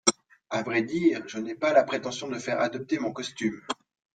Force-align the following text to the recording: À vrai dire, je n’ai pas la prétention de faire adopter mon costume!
À 0.49 0.63
vrai 0.63 0.81
dire, 0.81 1.21
je 1.27 1.37
n’ai 1.37 1.53
pas 1.53 1.73
la 1.73 1.83
prétention 1.83 2.27
de 2.27 2.39
faire 2.39 2.59
adopter 2.59 2.97
mon 2.97 3.13
costume! 3.13 3.61